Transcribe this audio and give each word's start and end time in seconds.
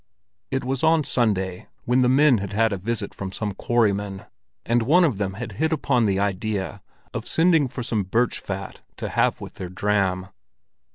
It 0.49 0.63
was 0.63 0.83
on 0.83 1.03
Sunday, 1.03 1.67
when 1.85 2.01
the 2.01 2.09
men 2.09 2.39
had 2.39 2.53
had 2.53 2.73
a 2.73 2.77
visit 2.77 3.13
from 3.13 3.31
some 3.31 3.53
quarrymen, 3.53 4.25
and 4.65 4.81
one 4.81 5.03
of 5.03 5.19
them 5.19 5.35
had 5.35 5.51
hit 5.51 5.71
upon 5.71 6.07
the 6.07 6.17
idea 6.17 6.81
of 7.13 7.27
sending 7.27 7.67
for 7.67 7.83
some 7.83 8.01
birch 8.05 8.39
fat 8.39 8.81
to 8.97 9.09
have 9.09 9.39
with 9.39 9.53
their 9.61 9.69
dram. 9.69 10.29